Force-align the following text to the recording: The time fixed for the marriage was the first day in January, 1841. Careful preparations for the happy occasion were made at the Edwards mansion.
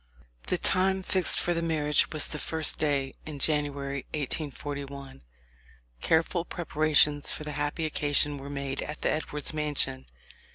The 0.47 0.57
time 0.57 1.03
fixed 1.03 1.39
for 1.39 1.53
the 1.53 1.61
marriage 1.61 2.11
was 2.11 2.25
the 2.27 2.39
first 2.39 2.79
day 2.79 3.13
in 3.27 3.37
January, 3.37 4.07
1841. 4.15 5.21
Careful 6.01 6.43
preparations 6.43 7.29
for 7.31 7.43
the 7.43 7.51
happy 7.51 7.85
occasion 7.85 8.39
were 8.39 8.49
made 8.49 8.81
at 8.81 9.03
the 9.03 9.11
Edwards 9.11 9.53
mansion. 9.53 10.07